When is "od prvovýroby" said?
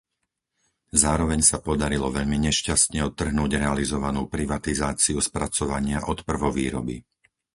6.11-6.97